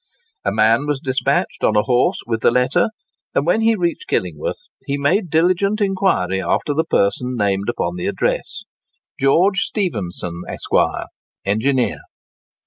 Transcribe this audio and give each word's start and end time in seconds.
A 0.43 0.51
man 0.51 0.87
was 0.87 0.99
despatched 0.99 1.63
on 1.63 1.75
a 1.75 1.83
horse 1.83 2.21
with 2.25 2.41
the 2.41 2.49
letter, 2.49 2.89
and 3.35 3.45
when 3.45 3.61
he 3.61 3.75
reached 3.75 4.07
Killingworth 4.07 4.65
he 4.87 4.97
made 4.97 5.29
diligent 5.29 5.79
enquiry 5.79 6.41
after 6.41 6.73
the 6.73 6.85
person 6.85 7.35
named 7.37 7.69
upon 7.69 7.97
the 7.97 8.07
address, 8.07 8.63
"George 9.19 9.59
Stephenson, 9.59 10.41
Esquire, 10.49 11.05
Engineer." 11.45 11.99